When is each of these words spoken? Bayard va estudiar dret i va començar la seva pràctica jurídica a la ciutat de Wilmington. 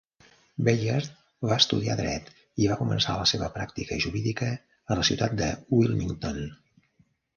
Bayard 0.67 1.11
va 1.49 1.57
estudiar 1.63 1.97
dret 1.99 2.31
i 2.63 2.69
va 2.71 2.77
començar 2.79 3.17
la 3.19 3.27
seva 3.33 3.49
pràctica 3.59 3.99
jurídica 4.07 4.49
a 4.95 4.99
la 5.01 5.05
ciutat 5.11 5.37
de 5.43 5.51
Wilmington. 5.79 6.45